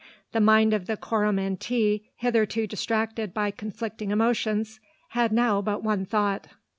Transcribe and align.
The 0.31 0.41
mind 0.41 0.73
of 0.73 0.87
the 0.87 0.97
Coromantee, 0.97 2.09
hitherto 2.15 2.65
distracted 2.65 3.35
by 3.35 3.51
conflicting 3.51 4.09
emotions, 4.09 4.79
had 5.09 5.31
now 5.31 5.61
but 5.61 5.83
one 5.83 6.05
thought. 6.07 6.47